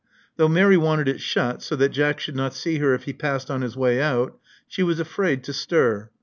[0.35, 3.51] Though Mary wanted it shut, so that Jack should not see her if he passed
[3.51, 4.35] on his way out,
[4.67, 6.09] she was afraid to stir.